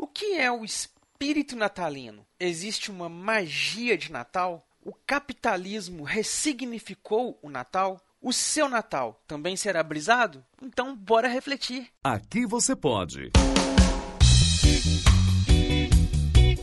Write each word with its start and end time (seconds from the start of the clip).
O 0.00 0.06
que 0.06 0.38
é 0.38 0.48
o 0.48 0.64
espírito 0.64 1.56
natalino? 1.56 2.24
Existe 2.38 2.88
uma 2.88 3.08
magia 3.08 3.98
de 3.98 4.12
Natal? 4.12 4.64
O 4.84 4.92
capitalismo 4.92 6.04
ressignificou 6.04 7.36
o 7.42 7.50
Natal? 7.50 8.00
O 8.22 8.32
seu 8.32 8.68
Natal 8.68 9.20
também 9.26 9.56
será 9.56 9.82
brisado? 9.82 10.44
Então, 10.62 10.94
bora 10.94 11.26
refletir. 11.26 11.88
Aqui 12.04 12.46
você 12.46 12.76
pode. 12.76 13.32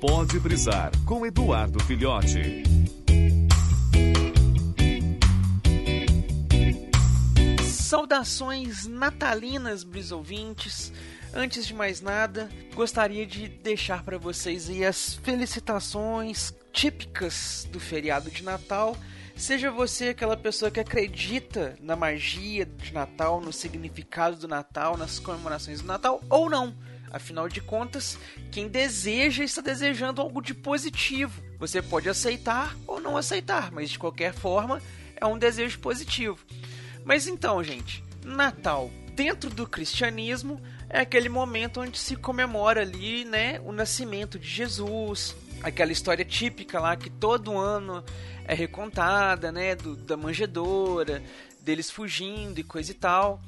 Pode 0.00 0.40
brisar 0.40 0.90
com 1.04 1.26
Eduardo 1.26 1.84
Filhote. 1.84 2.62
Saudações 7.62 8.86
natalinas, 8.86 9.84
brisouvintes. 9.84 10.90
Antes 11.40 11.68
de 11.68 11.72
mais 11.72 12.00
nada, 12.00 12.50
gostaria 12.74 13.24
de 13.24 13.46
deixar 13.46 14.02
para 14.02 14.18
vocês 14.18 14.68
aí 14.68 14.84
as 14.84 15.14
felicitações 15.22 16.52
típicas 16.72 17.64
do 17.70 17.78
feriado 17.78 18.28
de 18.28 18.42
Natal. 18.42 18.96
Seja 19.36 19.70
você 19.70 20.08
aquela 20.08 20.36
pessoa 20.36 20.68
que 20.68 20.80
acredita 20.80 21.76
na 21.80 21.94
magia 21.94 22.66
de 22.66 22.92
Natal, 22.92 23.40
no 23.40 23.52
significado 23.52 24.34
do 24.34 24.48
Natal, 24.48 24.96
nas 24.96 25.20
comemorações 25.20 25.80
do 25.80 25.86
Natal, 25.86 26.20
ou 26.28 26.50
não. 26.50 26.76
Afinal 27.08 27.48
de 27.48 27.60
contas, 27.60 28.18
quem 28.50 28.66
deseja 28.66 29.44
está 29.44 29.62
desejando 29.62 30.20
algo 30.20 30.42
de 30.42 30.54
positivo. 30.54 31.40
Você 31.60 31.80
pode 31.80 32.08
aceitar 32.08 32.76
ou 32.84 32.98
não 32.98 33.16
aceitar, 33.16 33.70
mas 33.70 33.90
de 33.90 33.98
qualquer 34.00 34.34
forma 34.34 34.82
é 35.14 35.24
um 35.24 35.38
desejo 35.38 35.78
positivo. 35.78 36.44
Mas 37.04 37.28
então, 37.28 37.62
gente, 37.62 38.02
Natal 38.24 38.90
dentro 39.18 39.50
do 39.50 39.66
cristianismo 39.66 40.60
é 40.90 41.00
aquele 41.00 41.28
momento 41.28 41.80
onde 41.80 41.98
se 41.98 42.16
comemora 42.16 42.82
ali, 42.82 43.24
né, 43.24 43.60
o 43.64 43.72
nascimento 43.72 44.38
de 44.38 44.48
Jesus, 44.48 45.36
aquela 45.62 45.92
história 45.92 46.24
típica 46.24 46.80
lá 46.80 46.96
que 46.96 47.10
todo 47.10 47.58
ano 47.58 48.02
é 48.44 48.54
recontada, 48.54 49.52
né, 49.52 49.74
do, 49.74 49.96
da 49.96 50.16
manjedora, 50.16 51.22
deles 51.60 51.90
fugindo 51.90 52.58
e 52.58 52.64
coisa 52.64 52.90
e 52.90 52.94
tal. 52.94 53.40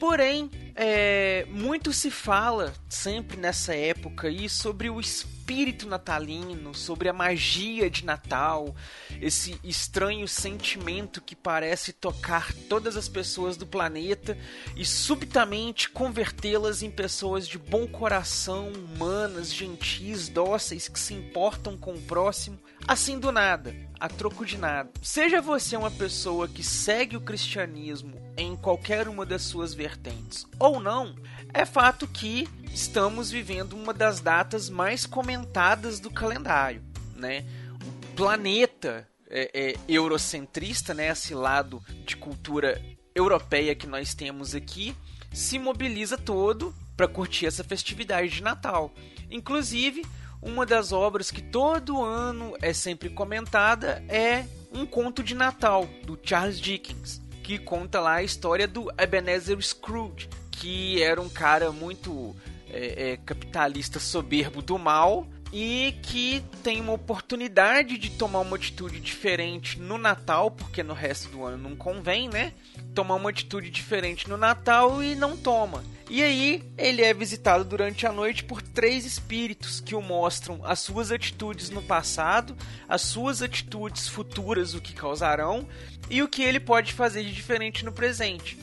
Porém, 0.00 0.50
é, 0.74 1.46
muito 1.50 1.92
se 1.92 2.10
fala 2.10 2.72
sempre 2.88 3.36
nessa 3.36 3.74
época 3.74 4.28
aí 4.28 4.48
sobre 4.48 4.88
o 4.88 4.98
espírito 4.98 5.39
natalino, 5.86 6.72
sobre 6.74 7.08
a 7.08 7.12
magia 7.12 7.90
de 7.90 8.04
Natal, 8.04 8.74
esse 9.20 9.58
estranho 9.64 10.28
sentimento 10.28 11.20
que 11.20 11.34
parece 11.34 11.92
tocar 11.92 12.52
todas 12.68 12.96
as 12.96 13.08
pessoas 13.08 13.56
do 13.56 13.66
planeta 13.66 14.38
e 14.76 14.84
subitamente 14.84 15.90
convertê-las 15.90 16.82
em 16.82 16.90
pessoas 16.90 17.48
de 17.48 17.58
bom 17.58 17.86
coração, 17.88 18.70
humanas, 18.72 19.52
gentis, 19.52 20.28
dóceis, 20.28 20.86
que 20.86 20.98
se 20.98 21.14
importam 21.14 21.76
com 21.76 21.94
o 21.94 22.02
próximo, 22.02 22.58
assim 22.86 23.18
do 23.18 23.32
nada, 23.32 23.74
a 23.98 24.08
troco 24.08 24.46
de 24.46 24.56
nada. 24.56 24.90
Seja 25.02 25.42
você 25.42 25.76
uma 25.76 25.90
pessoa 25.90 26.46
que 26.46 26.62
segue 26.62 27.16
o 27.16 27.20
cristianismo 27.20 28.20
em 28.36 28.56
qualquer 28.56 29.08
uma 29.08 29.26
das 29.26 29.42
suas 29.42 29.74
vertentes 29.74 30.46
ou 30.58 30.80
não, 30.80 31.14
é 31.52 31.64
fato 31.64 32.06
que 32.06 32.48
estamos 32.72 33.30
vivendo 33.30 33.74
uma 33.74 33.92
das 33.92 34.20
datas 34.20 34.68
mais 34.68 35.06
comentadas 35.06 36.00
do 36.00 36.10
calendário, 36.10 36.82
né? 37.16 37.44
O 37.82 38.16
planeta 38.16 39.08
é, 39.28 39.50
é, 39.52 39.74
eurocentrista, 39.88 40.94
né? 40.94 41.08
Esse 41.08 41.34
lado 41.34 41.82
de 42.04 42.16
cultura 42.16 42.80
europeia 43.14 43.74
que 43.74 43.86
nós 43.86 44.14
temos 44.14 44.54
aqui, 44.54 44.94
se 45.32 45.58
mobiliza 45.58 46.16
todo 46.16 46.74
para 46.96 47.08
curtir 47.08 47.46
essa 47.46 47.64
festividade 47.64 48.28
de 48.28 48.42
Natal. 48.42 48.92
Inclusive, 49.30 50.04
uma 50.42 50.64
das 50.64 50.92
obras 50.92 51.30
que 51.30 51.42
todo 51.42 52.02
ano 52.02 52.56
é 52.60 52.72
sempre 52.72 53.10
comentada 53.10 54.02
é 54.08 54.44
Um 54.72 54.86
Conto 54.86 55.22
de 55.22 55.34
Natal, 55.34 55.88
do 56.04 56.18
Charles 56.22 56.60
Dickens, 56.60 57.20
que 57.42 57.58
conta 57.58 58.00
lá 58.00 58.14
a 58.14 58.22
história 58.22 58.66
do 58.66 58.90
Ebenezer 58.98 59.60
Scrooge, 59.60 60.28
que 60.50 61.02
era 61.02 61.20
um 61.20 61.28
cara 61.28 61.72
muito 61.72 62.34
é, 62.72 63.12
é, 63.12 63.16
capitalista 63.18 63.98
soberbo 63.98 64.62
do 64.62 64.78
mal 64.78 65.26
e 65.52 65.94
que 66.02 66.44
tem 66.62 66.80
uma 66.80 66.92
oportunidade 66.92 67.98
de 67.98 68.10
tomar 68.10 68.40
uma 68.40 68.56
atitude 68.56 69.00
diferente 69.00 69.80
no 69.80 69.98
Natal, 69.98 70.50
porque 70.50 70.82
no 70.82 70.94
resto 70.94 71.28
do 71.28 71.44
ano 71.44 71.58
não 71.58 71.76
convém, 71.76 72.28
né? 72.28 72.52
Tomar 72.94 73.16
uma 73.16 73.30
atitude 73.30 73.68
diferente 73.70 74.28
no 74.28 74.36
Natal 74.36 75.02
e 75.02 75.14
não 75.14 75.36
toma. 75.36 75.82
E 76.08 76.22
aí 76.22 76.62
ele 76.76 77.02
é 77.02 77.14
visitado 77.14 77.64
durante 77.64 78.06
a 78.06 78.12
noite 78.12 78.42
por 78.42 78.60
três 78.60 79.04
espíritos 79.04 79.80
que 79.80 79.94
o 79.94 80.02
mostram 80.02 80.60
as 80.64 80.80
suas 80.80 81.12
atitudes 81.12 81.70
no 81.70 81.82
passado, 81.82 82.56
as 82.88 83.02
suas 83.02 83.42
atitudes 83.42 84.08
futuras, 84.08 84.74
o 84.74 84.80
que 84.80 84.92
causarão, 84.92 85.68
e 86.08 86.22
o 86.22 86.28
que 86.28 86.42
ele 86.42 86.58
pode 86.58 86.92
fazer 86.92 87.22
de 87.22 87.32
diferente 87.32 87.84
no 87.84 87.92
presente. 87.92 88.58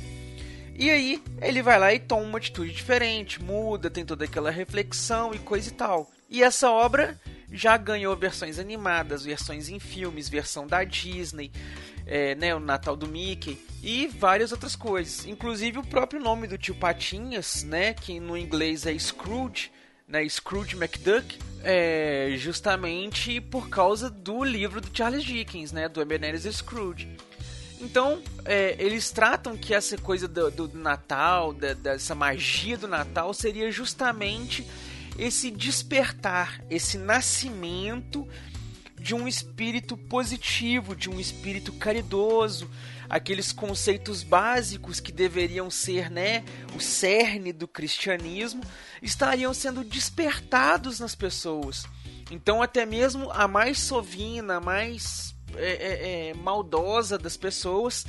E 0.78 0.92
aí 0.92 1.24
ele 1.42 1.64
vai 1.64 1.80
lá 1.80 1.92
e 1.92 2.00
toma 2.00 2.22
uma 2.22 2.38
atitude 2.38 2.72
diferente, 2.72 3.42
muda, 3.42 3.90
tem 3.90 4.06
toda 4.06 4.26
aquela 4.26 4.52
reflexão 4.52 5.34
e 5.34 5.40
coisa 5.40 5.70
e 5.70 5.74
tal. 5.74 6.08
E 6.30 6.44
essa 6.44 6.70
obra 6.70 7.20
já 7.52 7.76
ganhou 7.78 8.16
versões 8.16 8.60
animadas, 8.60 9.24
versões 9.24 9.70
em 9.70 9.80
filmes, 9.80 10.30
versão 10.30 10.68
da 10.68 10.84
Disney, 10.84 11.52
é, 12.06 12.36
né, 12.36 12.54
o 12.54 12.60
Natal 12.60 12.96
do 12.96 13.08
Mickey 13.08 13.58
e 13.82 14.06
várias 14.06 14.52
outras 14.52 14.76
coisas. 14.76 15.26
Inclusive 15.26 15.80
o 15.80 15.84
próprio 15.84 16.22
nome 16.22 16.46
do 16.46 16.60
tio 16.60 16.76
Patinhas, 16.76 17.64
né, 17.64 17.96
que 17.96 18.20
no 18.20 18.38
inglês 18.38 18.86
é 18.86 18.98
Scrooge, 18.98 19.72
né, 20.08 20.28
Scrooge 20.30 20.76
McDuck, 20.76 21.40
é 21.64 22.34
justamente 22.38 23.42
por 23.42 23.68
causa 23.68 24.12
do 24.12 24.44
livro 24.44 24.80
do 24.80 24.96
Charles 24.96 25.24
Dickens, 25.24 25.72
né, 25.72 25.90
do 25.90 26.02
Ebenezer 26.02 26.54
Scrooge. 26.54 27.18
Então, 27.80 28.22
é, 28.44 28.76
eles 28.80 29.12
tratam 29.12 29.56
que 29.56 29.74
essa 29.74 29.98
coisa 29.98 30.28
do, 30.28 30.50
do 30.50 30.78
Natal, 30.78 31.54
da, 31.54 31.74
dessa 31.74 32.16
magia 32.16 32.78
do 32.78 32.88
Natal, 32.88 33.34
seria 33.34 33.72
justamente 33.72 34.66
esse 35.18 35.52
despertar, 35.52 36.64
esse 36.70 36.98
nascimento 36.98 38.28
de 39.00 39.14
um 39.14 39.28
espírito 39.28 39.96
positivo, 39.96 40.96
de 40.96 41.10
um 41.10 41.20
espírito 41.20 41.72
caridoso, 41.74 42.70
aqueles 43.10 43.52
conceitos 43.52 44.24
básicos 44.24 45.00
que 45.00 45.12
deveriam 45.12 45.70
ser, 45.70 46.10
né, 46.10 46.44
o 46.76 46.80
cerne 46.80 47.54
do 47.54 47.68
cristianismo, 47.68 48.62
estariam 49.02 49.54
sendo 49.54 49.84
despertados 49.84 51.00
nas 51.00 51.16
pessoas. 51.16 51.86
Então, 52.30 52.62
até 52.62 52.86
mesmo 52.86 53.32
a 53.32 53.48
mais 53.48 53.80
sovina, 53.80 54.56
a 54.56 54.62
mais 54.62 55.37
é, 55.56 56.30
é, 56.30 56.34
maldosa 56.34 57.18
das 57.18 57.38
pessoas 57.38 58.06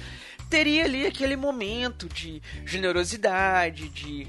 teria 0.48 0.84
ali 0.84 1.06
aquele 1.06 1.36
momento 1.36 2.08
de 2.08 2.42
generosidade, 2.64 3.88
de 3.88 4.26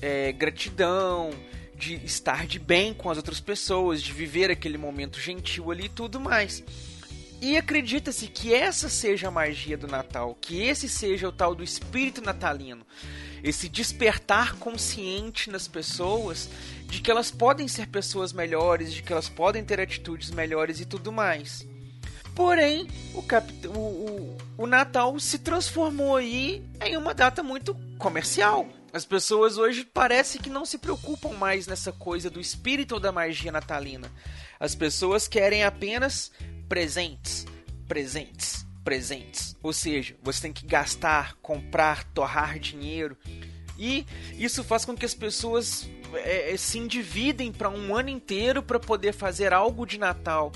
é, 0.00 0.32
gratidão, 0.32 1.30
de 1.76 1.94
estar 2.04 2.46
de 2.46 2.58
bem 2.58 2.92
com 2.92 3.10
as 3.10 3.16
outras 3.16 3.40
pessoas, 3.40 4.02
de 4.02 4.12
viver 4.12 4.50
aquele 4.50 4.76
momento 4.76 5.20
gentil 5.20 5.70
ali 5.70 5.86
e 5.86 5.88
tudo 5.88 6.20
mais. 6.20 6.62
E 7.40 7.56
acredita-se 7.56 8.28
que 8.28 8.54
essa 8.54 8.88
seja 8.88 9.26
a 9.26 9.30
magia 9.30 9.76
do 9.76 9.88
Natal, 9.88 10.36
que 10.40 10.62
esse 10.62 10.88
seja 10.88 11.28
o 11.28 11.32
tal 11.32 11.56
do 11.56 11.64
espírito 11.64 12.20
natalino, 12.20 12.86
esse 13.42 13.68
despertar 13.68 14.54
consciente 14.54 15.50
nas 15.50 15.66
pessoas 15.66 16.48
de 16.86 17.00
que 17.00 17.10
elas 17.10 17.32
podem 17.32 17.66
ser 17.66 17.88
pessoas 17.88 18.32
melhores, 18.32 18.92
de 18.92 19.02
que 19.02 19.12
elas 19.12 19.28
podem 19.28 19.64
ter 19.64 19.80
atitudes 19.80 20.30
melhores 20.30 20.78
e 20.78 20.84
tudo 20.84 21.10
mais. 21.10 21.66
Porém, 22.34 22.88
o, 23.14 23.20
o, 23.68 23.78
o, 23.78 24.38
o 24.58 24.66
Natal 24.66 25.18
se 25.20 25.38
transformou 25.38 26.16
aí 26.16 26.64
em 26.84 26.96
uma 26.96 27.14
data 27.14 27.42
muito 27.42 27.74
comercial. 27.98 28.68
As 28.92 29.04
pessoas 29.04 29.56
hoje 29.56 29.84
parece 29.84 30.38
que 30.38 30.50
não 30.50 30.66
se 30.66 30.76
preocupam 30.76 31.30
mais 31.30 31.66
nessa 31.66 31.92
coisa 31.92 32.28
do 32.28 32.40
espírito 32.40 32.92
ou 32.92 33.00
da 33.00 33.10
magia 33.10 33.50
natalina. 33.50 34.10
As 34.60 34.74
pessoas 34.74 35.26
querem 35.26 35.64
apenas 35.64 36.30
presentes, 36.68 37.46
presentes, 37.88 38.66
presentes. 38.84 39.56
Ou 39.62 39.72
seja, 39.72 40.16
você 40.22 40.42
tem 40.42 40.52
que 40.52 40.66
gastar, 40.66 41.36
comprar, 41.36 42.04
torrar 42.12 42.58
dinheiro. 42.58 43.16
E 43.78 44.06
isso 44.34 44.62
faz 44.62 44.84
com 44.84 44.94
que 44.94 45.06
as 45.06 45.14
pessoas 45.14 45.88
é, 46.14 46.56
se 46.56 46.78
endividem 46.78 47.52
para 47.52 47.68
um 47.68 47.96
ano 47.96 48.08
inteiro 48.08 48.62
para 48.62 48.78
poder 48.78 49.12
fazer 49.12 49.52
algo 49.52 49.86
de 49.86 49.98
Natal 49.98 50.52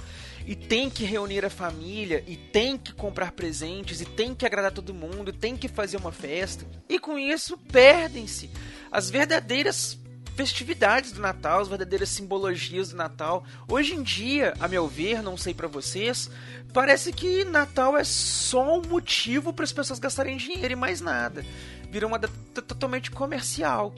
e 0.47 0.55
tem 0.55 0.88
que 0.88 1.05
reunir 1.05 1.44
a 1.44 1.50
família, 1.50 2.23
e 2.26 2.37
tem 2.37 2.79
que 2.79 2.93
comprar 2.93 3.32
presentes, 3.32 4.00
e 4.00 4.05
tem 4.05 4.32
que 4.32 4.47
agradar 4.47 4.70
todo 4.70 4.94
mundo, 4.94 5.31
e 5.31 5.32
tem 5.32 5.56
que 5.56 5.67
fazer 5.67 5.97
uma 5.97 6.12
festa. 6.12 6.64
E 6.88 7.00
com 7.00 7.19
isso 7.19 7.58
perdem-se 7.58 8.49
as 8.91 9.11
verdadeiras 9.11 9.99
festividades 10.37 11.11
do 11.11 11.20
Natal, 11.20 11.61
as 11.61 11.69
verdadeiras 11.69 12.11
simbologias 12.11 12.91
do 12.91 12.97
Natal. 12.97 13.44
Hoje 13.67 13.94
em 13.94 14.02
dia, 14.02 14.55
a 14.61 14.69
meu 14.69 14.87
ver, 14.87 15.20
não 15.20 15.37
sei 15.37 15.52
para 15.52 15.67
vocês, 15.67 16.31
parece 16.73 17.12
que 17.12 17.44
Natal 17.44 17.97
é 17.97 18.05
só 18.05 18.79
um 18.79 18.82
motivo 18.82 19.52
para 19.52 19.64
as 19.64 19.73
pessoas 19.73 19.99
gastarem 19.99 20.37
dinheiro 20.37 20.75
e 20.75 20.76
mais 20.76 21.00
nada. 21.00 21.44
Virou 21.91 22.09
uma 22.09 22.19
data 22.19 22.62
totalmente 22.62 23.11
comercial. 23.11 23.93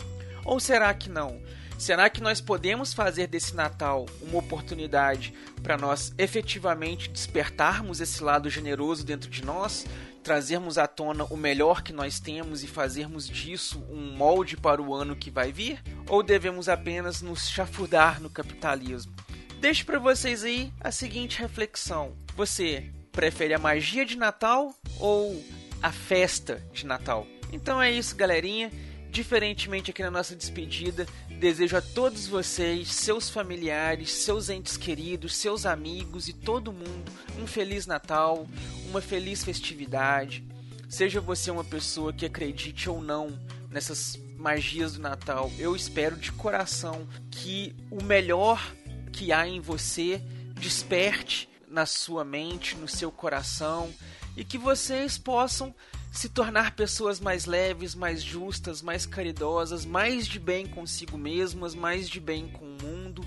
Ou 0.48 0.58
será 0.58 0.94
que 0.94 1.10
não? 1.10 1.42
Será 1.78 2.08
que 2.08 2.22
nós 2.22 2.40
podemos 2.40 2.94
fazer 2.94 3.26
desse 3.26 3.54
Natal 3.54 4.06
uma 4.22 4.38
oportunidade 4.38 5.34
para 5.62 5.76
nós 5.76 6.10
efetivamente 6.16 7.10
despertarmos 7.10 8.00
esse 8.00 8.22
lado 8.22 8.48
generoso 8.48 9.04
dentro 9.04 9.28
de 9.28 9.44
nós, 9.44 9.84
trazermos 10.24 10.78
à 10.78 10.86
tona 10.86 11.24
o 11.24 11.36
melhor 11.36 11.82
que 11.82 11.92
nós 11.92 12.18
temos 12.18 12.64
e 12.64 12.66
fazermos 12.66 13.28
disso 13.28 13.84
um 13.90 14.16
molde 14.16 14.56
para 14.56 14.80
o 14.80 14.94
ano 14.94 15.14
que 15.14 15.30
vai 15.30 15.52
vir? 15.52 15.82
Ou 16.08 16.22
devemos 16.22 16.66
apenas 16.66 17.20
nos 17.20 17.46
chafurdar 17.50 18.18
no 18.18 18.30
capitalismo? 18.30 19.14
Deixo 19.60 19.84
para 19.84 19.98
vocês 19.98 20.44
aí 20.44 20.72
a 20.80 20.90
seguinte 20.90 21.38
reflexão: 21.38 22.16
você 22.34 22.90
prefere 23.12 23.52
a 23.52 23.58
magia 23.58 24.06
de 24.06 24.16
Natal 24.16 24.74
ou 24.98 25.44
a 25.82 25.92
festa 25.92 26.66
de 26.72 26.86
Natal? 26.86 27.26
Então 27.52 27.80
é 27.82 27.90
isso, 27.92 28.16
galerinha. 28.16 28.72
Diferentemente 29.10 29.90
aqui 29.90 30.02
na 30.02 30.10
nossa 30.10 30.36
despedida, 30.36 31.06
desejo 31.38 31.76
a 31.76 31.80
todos 31.80 32.26
vocês, 32.26 32.92
seus 32.92 33.30
familiares, 33.30 34.12
seus 34.12 34.48
entes 34.48 34.76
queridos, 34.76 35.36
seus 35.36 35.64
amigos 35.64 36.28
e 36.28 36.32
todo 36.32 36.72
mundo 36.72 37.10
um 37.38 37.46
feliz 37.46 37.86
Natal, 37.86 38.46
uma 38.88 39.00
feliz 39.00 39.42
festividade. 39.42 40.44
Seja 40.88 41.20
você 41.20 41.50
uma 41.50 41.64
pessoa 41.64 42.12
que 42.12 42.26
acredite 42.26 42.88
ou 42.88 43.00
não 43.00 43.38
nessas 43.70 44.18
magias 44.36 44.94
do 44.94 45.00
Natal, 45.00 45.50
eu 45.58 45.74
espero 45.74 46.16
de 46.16 46.32
coração 46.32 47.06
que 47.30 47.74
o 47.90 48.02
melhor 48.02 48.74
que 49.12 49.32
há 49.32 49.46
em 49.46 49.60
você 49.60 50.22
desperte 50.54 51.48
na 51.68 51.84
sua 51.86 52.24
mente, 52.24 52.76
no 52.76 52.88
seu 52.88 53.10
coração 53.10 53.92
e 54.36 54.44
que 54.44 54.56
vocês 54.56 55.18
possam 55.18 55.74
se 56.10 56.28
tornar 56.28 56.74
pessoas 56.74 57.20
mais 57.20 57.44
leves, 57.44 57.94
mais 57.94 58.22
justas, 58.22 58.82
mais 58.82 59.06
caridosas, 59.06 59.84
mais 59.84 60.26
de 60.26 60.38
bem 60.38 60.66
consigo 60.66 61.16
mesmas, 61.16 61.74
mais 61.74 62.08
de 62.08 62.20
bem 62.20 62.48
com 62.48 62.64
o 62.64 62.82
mundo. 62.82 63.24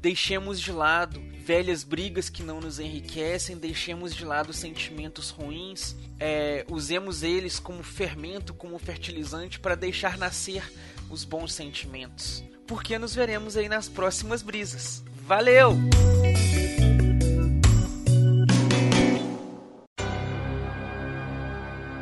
Deixemos 0.00 0.60
de 0.60 0.70
lado 0.72 1.20
velhas 1.44 1.82
brigas 1.82 2.28
que 2.28 2.42
não 2.42 2.60
nos 2.60 2.78
enriquecem, 2.78 3.56
deixemos 3.56 4.14
de 4.14 4.24
lado 4.24 4.52
sentimentos 4.52 5.30
ruins, 5.30 5.96
é, 6.18 6.64
usemos 6.68 7.22
eles 7.22 7.58
como 7.58 7.82
fermento, 7.82 8.52
como 8.52 8.78
fertilizante 8.78 9.58
para 9.58 9.74
deixar 9.74 10.18
nascer 10.18 10.62
os 11.08 11.24
bons 11.24 11.52
sentimentos. 11.52 12.44
Porque 12.66 12.98
nos 12.98 13.14
veremos 13.14 13.56
aí 13.56 13.68
nas 13.68 13.88
próximas 13.88 14.42
brisas. 14.42 15.02
Valeu! 15.26 15.76